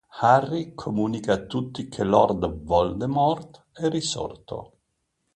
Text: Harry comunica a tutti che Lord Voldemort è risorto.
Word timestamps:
Harry 0.19 0.73
comunica 0.73 1.33
a 1.33 1.37
tutti 1.45 1.87
che 1.87 2.03
Lord 2.03 2.63
Voldemort 2.63 3.65
è 3.71 3.87
risorto. 3.87 4.77